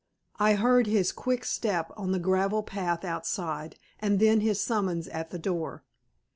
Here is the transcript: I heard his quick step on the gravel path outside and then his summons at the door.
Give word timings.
I 0.39 0.55
heard 0.55 0.87
his 0.87 1.11
quick 1.11 1.45
step 1.45 1.91
on 1.95 2.11
the 2.11 2.17
gravel 2.17 2.63
path 2.63 3.05
outside 3.05 3.75
and 3.99 4.19
then 4.19 4.39
his 4.41 4.59
summons 4.59 5.07
at 5.07 5.29
the 5.29 5.37
door. 5.37 5.83